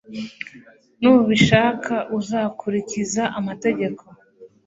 nubishaka, 1.01 1.95
uzakurikiza 2.17 3.23
amategeko 3.39 4.03